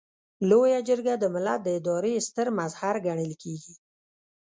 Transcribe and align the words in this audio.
لویه 0.49 0.79
جرګه 0.89 1.13
د 1.19 1.25
ملت 1.35 1.59
د 1.63 1.67
ادارې 1.79 2.13
ستر 2.27 2.47
مظهر 2.59 2.95
ګڼل 3.05 3.31
کیږي. 3.43 3.73